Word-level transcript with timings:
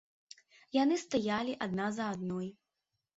Яны 0.77 0.95
стаялі 1.01 1.53
адна 1.65 1.85
за 1.99 2.07
адной. 2.15 2.47